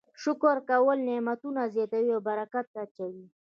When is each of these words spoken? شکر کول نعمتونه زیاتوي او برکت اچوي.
شکر 0.23 0.57
کول 0.69 0.97
نعمتونه 1.07 1.61
زیاتوي 1.73 2.09
او 2.15 2.21
برکت 2.27 2.67
اچوي. 2.83 3.25